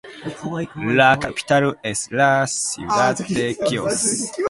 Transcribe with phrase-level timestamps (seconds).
[0.97, 4.31] La capital es la ciudad de Quíos.